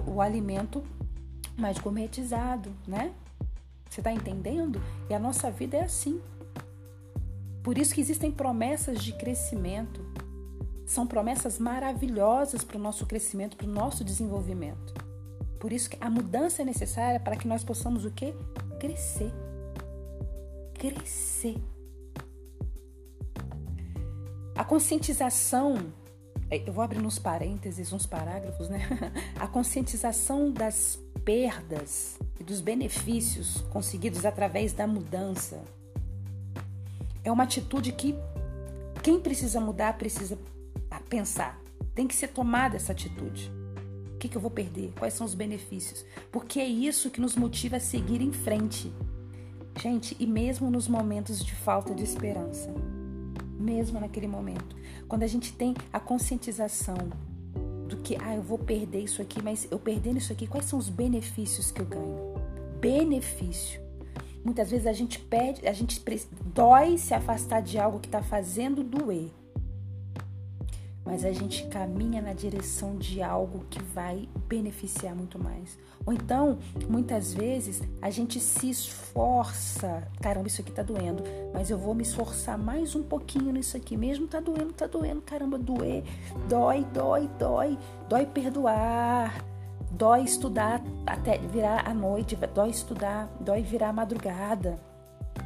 o 0.07 0.21
alimento 0.21 0.83
mais 1.57 1.77
gourmetizado, 1.77 2.71
né? 2.87 3.11
Você 3.89 3.99
está 3.99 4.11
entendendo? 4.11 4.81
E 5.09 5.13
a 5.13 5.19
nossa 5.19 5.49
vida 5.51 5.77
é 5.77 5.83
assim. 5.83 6.21
Por 7.63 7.77
isso 7.77 7.93
que 7.93 8.01
existem 8.01 8.31
promessas 8.31 9.03
de 9.03 9.13
crescimento. 9.13 10.05
São 10.85 11.05
promessas 11.05 11.59
maravilhosas 11.59 12.63
para 12.63 12.77
o 12.77 12.81
nosso 12.81 13.05
crescimento, 13.05 13.57
para 13.57 13.67
o 13.67 13.69
nosso 13.69 14.03
desenvolvimento. 14.03 14.93
Por 15.59 15.73
isso 15.73 15.89
que 15.89 15.97
a 15.99 16.09
mudança 16.09 16.61
é 16.61 16.65
necessária 16.65 17.19
para 17.19 17.35
que 17.35 17.47
nós 17.47 17.63
possamos 17.63 18.05
o 18.05 18.11
quê? 18.11 18.33
Crescer. 18.79 19.31
Crescer. 20.75 21.57
A 24.55 24.63
conscientização, 24.63 25.93
é, 26.49 26.67
eu 26.67 26.73
vou 26.73 26.83
abrir 26.83 26.99
uns 27.05 27.19
parênteses, 27.19 27.91
uns 27.93 28.05
parágrafos, 28.05 28.69
né? 28.69 28.87
A 29.39 29.47
conscientização 29.47 30.51
das 30.51 30.99
perdas 31.23 32.17
e 32.39 32.43
dos 32.43 32.61
benefícios 32.61 33.61
conseguidos 33.69 34.25
através 34.25 34.73
da 34.73 34.87
mudança 34.87 35.63
é 37.23 37.31
uma 37.31 37.43
atitude 37.43 37.91
que 37.91 38.15
quem 39.01 39.19
precisa 39.19 39.59
mudar 39.59 39.97
precisa 39.97 40.37
pensar. 41.09 41.59
Tem 41.93 42.07
que 42.07 42.15
ser 42.15 42.27
tomada 42.29 42.75
essa 42.75 42.91
atitude. 42.91 43.51
O 44.13 44.17
que, 44.17 44.27
que 44.27 44.35
eu 44.35 44.41
vou 44.41 44.51
perder? 44.51 44.91
Quais 44.97 45.13
são 45.13 45.25
os 45.25 45.35
benefícios? 45.35 46.03
Porque 46.31 46.59
é 46.59 46.67
isso 46.67 47.09
que 47.09 47.21
nos 47.21 47.35
motiva 47.35 47.77
a 47.77 47.79
seguir 47.79 48.21
em 48.21 48.31
frente. 48.31 48.91
Gente, 49.79 50.17
e 50.19 50.25
mesmo 50.25 50.71
nos 50.71 50.87
momentos 50.87 51.43
de 51.45 51.53
falta 51.53 51.93
de 51.93 52.03
esperança, 52.03 52.73
mesmo 53.59 53.99
naquele 53.99 54.27
momento, 54.27 54.75
quando 55.07 55.23
a 55.23 55.27
gente 55.27 55.53
tem 55.53 55.75
a 55.93 55.99
conscientização 55.99 56.97
do 57.87 57.97
que, 57.97 58.17
ah, 58.19 58.35
eu 58.35 58.41
vou 58.41 58.57
perder 58.57 59.03
isso 59.03 59.21
aqui, 59.21 59.41
mas 59.41 59.67
eu 59.69 59.79
perdendo 59.79 60.17
isso 60.17 60.33
aqui, 60.33 60.47
quais 60.47 60.65
são 60.65 60.79
os 60.79 60.89
benefícios 60.89 61.71
que 61.71 61.81
eu 61.81 61.85
ganho? 61.85 62.33
Benefício. 62.81 63.86
Muitas 64.47 64.71
vezes 64.71 64.87
a 64.87 64.93
gente 64.93 65.19
pede, 65.19 65.67
a 65.67 65.73
gente 65.73 66.01
dói 66.53 66.97
se 66.97 67.13
afastar 67.13 67.61
de 67.61 67.77
algo 67.77 67.99
que 67.99 68.07
está 68.07 68.23
fazendo 68.23 68.81
doer. 68.81 69.29
Mas 71.03 71.25
a 71.25 71.33
gente 71.33 71.67
caminha 71.67 72.21
na 72.21 72.31
direção 72.31 72.95
de 72.95 73.21
algo 73.21 73.65
que 73.69 73.83
vai 73.83 74.29
beneficiar 74.47 75.13
muito 75.13 75.37
mais. 75.37 75.77
Ou 76.05 76.13
então, 76.13 76.59
muitas 76.87 77.33
vezes, 77.33 77.81
a 78.01 78.09
gente 78.09 78.39
se 78.39 78.69
esforça. 78.69 80.07
Caramba, 80.21 80.47
isso 80.47 80.61
aqui 80.61 80.71
tá 80.71 80.81
doendo, 80.81 81.23
mas 81.53 81.69
eu 81.69 81.77
vou 81.77 81.93
me 81.93 82.03
esforçar 82.03 82.57
mais 82.57 82.95
um 82.95 83.03
pouquinho 83.03 83.51
nisso 83.51 83.75
aqui. 83.75 83.97
Mesmo 83.97 84.27
tá 84.27 84.39
doendo, 84.39 84.71
tá 84.71 84.87
doendo, 84.87 85.21
caramba, 85.23 85.57
doer. 85.57 86.05
Dói, 86.47 86.85
dói, 86.93 87.29
dói. 87.37 87.77
Dói 88.07 88.25
perdoar 88.25 89.56
Dói 89.97 90.21
estudar 90.21 90.79
até 91.07 91.39
virar 91.39 91.89
a 91.89 91.91
noite, 91.91 92.35
dói 92.35 92.69
estudar, 92.69 93.27
dói 93.39 93.63
virar 93.63 93.89
a 93.89 93.93
madrugada. 93.93 94.79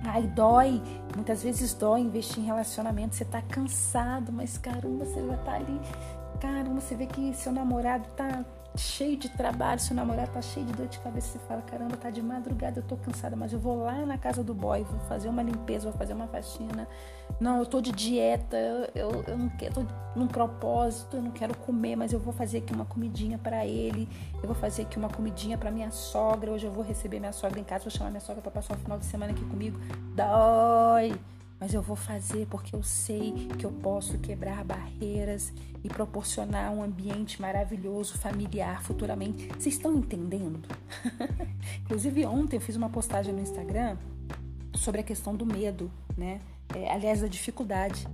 Ai, 0.04 0.24
dói, 0.28 0.82
muitas 1.16 1.42
vezes 1.42 1.74
dói 1.74 2.02
investir 2.02 2.44
em 2.44 2.48
relacionamento. 2.48 3.16
Você 3.16 3.24
tá 3.24 3.42
cansado, 3.42 4.30
mas 4.30 4.58
caramba, 4.58 5.06
você 5.06 5.26
já 5.26 5.38
tá 5.38 5.54
ali. 5.54 5.80
Caramba, 6.42 6.82
você 6.82 6.96
vê 6.96 7.06
que 7.06 7.34
seu 7.34 7.54
namorado 7.54 8.06
tá 8.18 8.44
cheio 8.76 9.18
de 9.18 9.30
trabalho, 9.30 9.80
seu 9.80 9.96
namorado 9.96 10.32
tá 10.32 10.42
cheio 10.42 10.66
de 10.66 10.74
dor 10.74 10.88
de 10.88 11.00
cabeça, 11.00 11.28
você 11.28 11.40
fala, 11.48 11.62
caramba, 11.62 11.98
tá 11.98 12.10
de 12.10 12.22
madrugada, 12.22 12.80
eu 12.80 12.84
tô 12.84 12.96
cansada, 12.96 13.36
mas 13.36 13.52
eu 13.52 13.60
vou 13.60 13.84
lá 13.84 14.06
na 14.06 14.18
casa 14.18 14.44
do 14.44 14.54
boy, 14.54 14.84
vou 14.84 15.00
fazer 15.02 15.30
uma 15.30 15.44
limpeza, 15.44 15.90
vou 15.90 15.98
fazer 15.98 16.14
uma 16.14 16.28
faxina. 16.28 16.88
Não, 17.40 17.60
eu 17.60 17.66
tô 17.66 17.82
de 17.82 17.92
dieta, 17.92 18.58
eu, 18.96 19.24
eu 19.28 19.38
não 19.38 19.50
quero, 19.50 19.74
tô 19.74 19.86
num 20.16 20.28
propósito, 20.28 21.18
eu 21.18 21.22
não 21.22 21.32
quero 21.32 21.56
comer, 21.58 21.96
mas 21.96 22.14
eu 22.14 22.20
vou 22.20 22.34
fazer 22.34 22.60
aqui 22.60 22.74
uma 22.74 22.86
comidinha 22.86 23.38
para 23.38 23.66
ele, 23.66 24.08
eu 24.36 24.48
vou 24.48 24.56
fazer 24.56 24.84
aqui 24.84 24.98
uma 24.98 25.10
comidinha 25.10 25.58
para 25.58 25.72
minha 25.72 25.92
sogra, 25.92 26.52
hoje 26.52 26.66
eu 26.66 26.72
vou 26.72 26.84
receber 26.84 27.20
minha 27.20 27.34
sogra 27.34 27.60
em 27.60 27.64
casa, 27.64 27.84
vou 27.84 27.92
chamar 27.92 28.10
minha 28.10 28.22
sogra 28.22 28.42
para 28.42 28.52
passar 28.52 28.76
o 28.76 28.78
final 28.78 28.98
de 28.98 29.06
semana 29.06 29.32
aqui 29.32 29.44
comigo. 29.46 29.80
Dói! 30.16 31.20
Mas 31.62 31.76
eu 31.76 31.82
vou 31.84 31.96
fazer 31.96 32.48
porque 32.48 32.76
eu 32.76 32.82
sei 32.82 33.48
que 33.60 33.64
eu 33.64 33.72
posso 33.72 34.18
quebrar 34.18 34.66
barreiras 34.66 35.54
e 35.84 35.88
proporcionar 35.88 36.74
um 36.74 36.82
ambiente 36.82 37.40
maravilhoso, 37.40 38.18
familiar 38.18 38.82
futuramente. 38.82 39.48
Vocês 39.50 39.76
estão 39.76 39.96
entendendo? 39.96 40.60
Inclusive, 41.86 42.26
ontem 42.26 42.56
eu 42.56 42.62
fiz 42.62 42.76
uma 42.76 42.90
postagem 42.90 43.32
no 43.32 43.40
Instagram 43.40 43.96
sobre 44.74 45.02
a 45.02 45.04
questão 45.04 45.36
do 45.36 45.46
medo, 45.46 45.92
né? 46.18 46.42
É, 46.76 46.92
aliás, 46.92 47.22
da 47.22 47.28
dificuldade. 47.28 48.08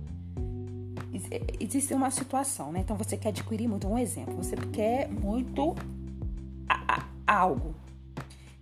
Existe 1.58 1.94
uma 1.94 2.10
situação, 2.10 2.70
né? 2.70 2.80
Então 2.80 2.98
você 2.98 3.16
quer 3.16 3.30
adquirir 3.30 3.66
muito. 3.66 3.88
Um 3.88 3.96
exemplo, 3.96 4.34
você 4.36 4.56
quer 4.56 5.08
muito 5.08 5.74
a, 6.68 7.06
a, 7.26 7.40
algo. 7.40 7.74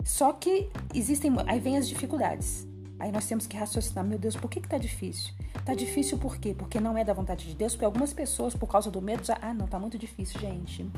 Só 0.05 0.33
que 0.33 0.69
existem. 0.95 1.33
Aí 1.49 1.59
vem 1.59 1.76
as 1.76 1.88
dificuldades. 1.88 2.69
Aí 2.99 3.12
nós 3.12 3.26
temos 3.26 3.47
que 3.47 3.57
raciocinar, 3.57 4.05
meu 4.05 4.19
Deus, 4.19 4.37
por 4.37 4.50
que 4.50 4.61
que 4.61 4.69
tá 4.69 4.79
difícil? 4.79 5.35
Tá 5.65 5.75
difícil 5.75 6.19
por 6.19 6.38
quê? 6.38 6.55
Porque 6.57 6.81
não 6.81 6.97
é 6.97 7.05
da 7.05 7.12
vontade 7.12 7.47
de 7.47 7.55
Deus, 7.55 7.73
porque 7.73 7.85
algumas 7.85 8.12
pessoas, 8.12 8.55
por 8.55 8.69
causa 8.69 8.91
do 8.91 9.03
medo, 9.03 9.25
já, 9.25 9.38
ah, 9.43 9.53
não, 9.53 9.67
tá 9.67 9.79
muito 9.79 9.99
difícil, 9.99 10.41
gente. 10.41 10.91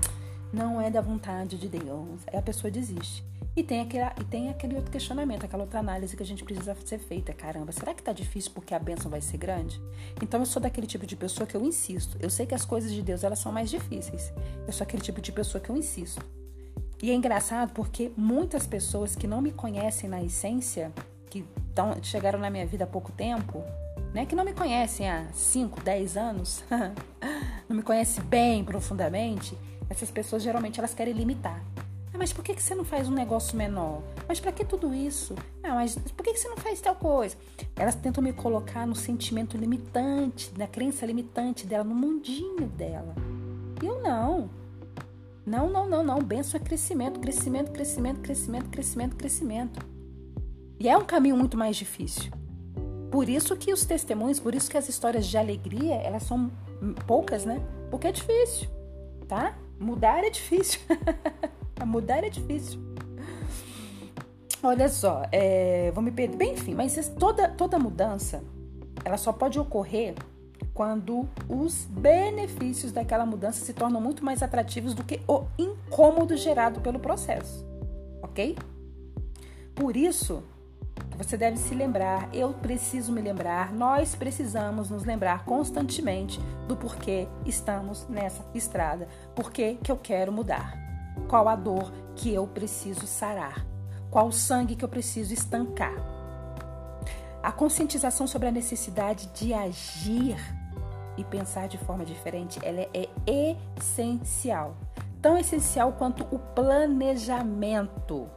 Não 0.53 0.81
é 0.81 0.91
da 0.91 1.01
vontade 1.01 1.59
de 1.59 1.69
Deus. 1.69 2.21
Aí 2.27 2.39
a 2.39 2.43
pessoa 2.43 2.71
desiste. 2.71 3.25
E 3.59 3.63
tem, 3.63 3.81
aquele, 3.81 4.05
e 4.05 4.25
tem 4.25 4.49
aquele 4.51 4.77
outro 4.77 4.91
questionamento, 4.91 5.45
aquela 5.45 5.65
outra 5.65 5.81
análise 5.81 6.17
que 6.17 6.23
a 6.23 6.27
gente 6.27 6.45
precisa 6.45 6.77
ser 6.85 6.99
feita. 6.99 7.33
Caramba, 7.33 7.73
será 7.73 7.93
que 7.93 8.03
tá 8.03 8.13
difícil 8.13 8.53
porque 8.55 8.73
a 8.73 8.79
bênção 8.79 9.11
vai 9.11 9.21
ser 9.21 9.37
grande? 9.37 9.81
Então 10.23 10.39
eu 10.39 10.47
sou 10.47 10.63
daquele 10.63 10.87
tipo 10.87 11.05
de 11.05 11.17
pessoa 11.17 11.45
que 11.45 11.57
eu 11.57 11.65
insisto. 11.65 12.17
Eu 12.21 12.31
sei 12.31 12.47
que 12.47 12.55
as 12.55 12.65
coisas 12.65 12.93
de 12.93 13.03
Deus 13.03 13.25
elas 13.25 13.41
são 13.41 13.51
mais 13.51 13.69
difíceis. 13.69 14.33
Eu 14.65 14.73
sou 14.73 14.85
aquele 14.85 15.03
tipo 15.03 15.21
de 15.21 15.33
pessoa 15.33 15.61
que 15.61 15.71
eu 15.71 15.77
insisto. 15.77 16.25
E 17.03 17.11
é 17.11 17.15
engraçado 17.15 17.73
porque 17.73 18.13
muitas 18.17 18.65
pessoas 18.65 19.17
que 19.17 19.27
não 19.27 19.43
me 19.43 19.51
conhecem 19.51 20.09
na 20.09 20.23
essência, 20.23 20.93
que 21.29 21.45
tão, 21.79 21.97
chegaram 22.03 22.41
na 22.41 22.51
minha 22.51 22.67
vida 22.67 22.83
há 22.83 22.87
pouco 22.89 23.13
tempo, 23.13 23.63
né, 24.13 24.27
que 24.27 24.35
não 24.35 24.45
me 24.45 24.53
conhecem 24.53 25.09
há 25.09 25.27
5, 25.33 25.81
10 25.81 26.17
anos, 26.17 26.65
não 27.69 27.77
me 27.77 27.85
conhecem 27.85 28.25
bem 28.25 28.65
profundamente, 28.65 29.57
essas 29.89 30.11
pessoas 30.11 30.43
geralmente 30.43 30.81
elas 30.81 30.93
querem 30.93 31.15
limitar. 31.15 31.63
Ah, 32.13 32.19
mas 32.19 32.33
por 32.33 32.43
que, 32.43 32.53
que 32.53 32.61
você 32.61 32.75
não 32.75 32.85
faz 32.85 33.09
um 33.09 33.13
negócio 33.13 33.57
menor? 33.57 34.03
Mas 34.27 34.41
para 34.41 34.51
que 34.51 34.65
tudo 34.65 34.93
isso? 34.93 35.37
Ah, 35.63 35.75
mas 35.75 35.95
por 35.95 36.25
que, 36.25 36.33
que 36.33 36.41
você 36.41 36.49
não 36.49 36.57
faz 36.57 36.81
tal 36.81 36.97
coisa? 36.97 37.37
Elas 37.77 37.95
tentam 37.95 38.25
me 38.25 38.33
colocar 38.33 38.85
no 38.85 38.97
sentimento 38.97 39.57
limitante, 39.57 40.51
na 40.59 40.67
crença 40.67 41.07
limitante 41.07 41.65
dela, 41.65 41.85
no 41.85 41.95
mundinho 41.95 42.67
dela. 42.67 43.15
E 43.81 43.87
eu 43.87 44.03
não. 44.03 44.51
Não, 45.47 45.71
não, 45.71 45.89
não, 45.89 46.03
não. 46.03 46.19
Benção 46.19 46.61
é 46.61 46.65
crescimento, 46.65 47.21
crescimento, 47.21 47.71
crescimento, 47.71 48.21
crescimento, 48.21 48.69
crescimento, 48.69 49.17
crescimento. 49.17 49.98
E 50.81 50.89
é 50.89 50.97
um 50.97 51.05
caminho 51.05 51.37
muito 51.37 51.57
mais 51.57 51.77
difícil. 51.77 52.31
Por 53.11 53.29
isso 53.29 53.57
que 53.57 53.73
os 53.73 53.85
testemunhos, 53.85 54.39
por 54.39 54.55
isso 54.55 54.71
que 54.71 54.77
as 54.77 54.89
histórias 54.89 55.27
de 55.27 55.37
alegria, 55.37 55.95
elas 55.97 56.23
são 56.23 56.51
poucas, 57.07 57.45
né? 57.45 57.61
Porque 57.91 58.07
é 58.07 58.13
difícil, 58.13 58.69
tá? 59.27 59.57
Mudar 59.79 60.25
é 60.25 60.31
difícil. 60.31 60.81
Mudar 61.85 62.23
é 62.23 62.29
difícil. 62.29 62.81
Olha 64.63 64.89
só, 64.89 65.23
é, 65.33 65.91
vou 65.93 66.03
me 66.03 66.11
perder. 66.11 66.37
Bem, 66.37 66.53
enfim, 66.53 66.75
mas 66.75 67.09
toda, 67.19 67.49
toda 67.49 67.79
mudança, 67.79 68.43
ela 69.05 69.17
só 69.17 69.33
pode 69.33 69.59
ocorrer 69.59 70.15
quando 70.75 71.29
os 71.49 71.87
benefícios 71.87 72.93
daquela 72.93 73.25
mudança 73.25 73.65
se 73.65 73.73
tornam 73.73 74.01
muito 74.01 74.25
mais 74.25 74.43
atrativos 74.43 74.95
do 74.95 75.05
que 75.05 75.21
o 75.27 75.45
incômodo 75.57 76.37
gerado 76.37 76.81
pelo 76.81 76.99
processo, 76.99 77.65
ok? 78.23 78.57
Por 79.75 79.97
isso, 79.97 80.43
você 81.19 81.37
deve 81.37 81.57
se 81.57 81.75
lembrar, 81.75 82.29
eu 82.33 82.55
preciso 82.55 83.11
me 83.11 83.21
lembrar, 83.21 83.73
nós 83.73 84.15
precisamos 84.15 84.89
nos 84.89 85.05
lembrar 85.05 85.45
constantemente 85.45 86.39
do 86.69 86.77
porquê 86.77 87.27
estamos 87.45 88.07
nessa 88.09 88.47
estrada, 88.55 89.09
porquê 89.35 89.77
que 89.83 89.91
eu 89.91 89.97
quero 89.97 90.31
mudar, 90.31 90.79
qual 91.27 91.49
a 91.49 91.57
dor 91.57 91.93
que 92.15 92.33
eu 92.33 92.47
preciso 92.47 93.05
sarar, 93.05 93.67
qual 94.13 94.29
o 94.29 94.33
sangue 94.33 94.77
que 94.77 94.85
eu 94.85 94.89
preciso 94.89 95.35
estancar. 95.35 95.97
A 97.43 97.51
conscientização 97.51 98.29
sobre 98.29 98.47
a 98.47 98.53
necessidade 98.53 99.27
de 99.35 99.53
agir 99.53 100.37
e 101.17 101.25
pensar 101.25 101.67
de 101.67 101.79
forma 101.79 102.05
diferente, 102.05 102.61
ela 102.63 102.83
é 102.83 103.09
essencial. 103.77 104.77
Tão 105.21 105.37
essencial 105.37 105.95
quanto 105.95 106.23
o 106.33 106.39
planejamento 106.39 108.31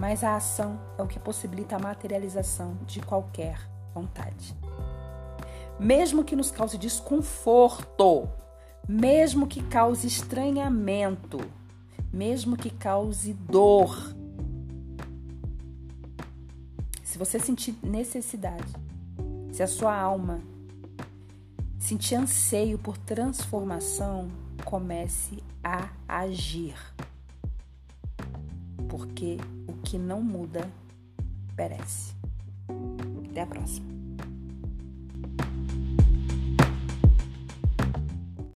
mas 0.00 0.24
a 0.24 0.34
ação 0.34 0.80
é 0.96 1.02
o 1.02 1.06
que 1.06 1.20
possibilita 1.20 1.76
a 1.76 1.78
materialização 1.78 2.74
de 2.86 3.00
qualquer 3.00 3.60
vontade. 3.94 4.56
Mesmo 5.78 6.24
que 6.24 6.34
nos 6.34 6.50
cause 6.50 6.78
desconforto, 6.78 8.26
mesmo 8.88 9.46
que 9.46 9.62
cause 9.62 10.06
estranhamento, 10.06 11.38
mesmo 12.10 12.56
que 12.56 12.70
cause 12.70 13.34
dor. 13.34 13.94
Se 17.04 17.18
você 17.18 17.38
sentir 17.38 17.76
necessidade, 17.82 18.72
se 19.52 19.62
a 19.62 19.66
sua 19.66 19.94
alma 19.94 20.40
sentir 21.78 22.14
anseio 22.14 22.78
por 22.78 22.96
transformação, 22.96 24.30
comece 24.64 25.44
a 25.62 25.90
agir. 26.08 26.74
Porque 28.88 29.36
que 29.84 29.98
não 29.98 30.22
muda 30.22 30.70
perece. 31.56 32.14
Até 33.30 33.42
a 33.42 33.46
próxima. 33.46 33.89